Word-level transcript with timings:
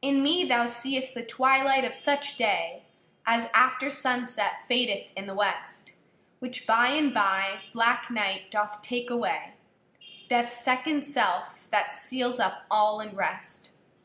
In 0.00 0.22
me 0.22 0.44
thou 0.44 0.66
seeâst 0.66 1.14
the 1.14 1.26
twilight 1.26 1.84
of 1.84 1.96
such 1.96 2.36
day 2.36 2.84
As 3.26 3.50
after 3.52 3.90
sunset 3.90 4.60
fadeth 4.68 5.10
in 5.16 5.26
the 5.26 5.34
west; 5.34 5.96
Which 6.38 6.64
by 6.64 6.90
and 6.90 7.12
by 7.12 7.62
black 7.72 8.08
night 8.08 8.52
doth 8.52 8.82
take 8.82 9.10
away, 9.10 9.54
Deathâs 10.30 10.52
second 10.52 11.04
self, 11.04 11.68
that 11.72 11.96
seals 11.96 12.38
up 12.38 12.66
all 12.70 13.00
in 13.00 13.16
rest. 13.16 13.72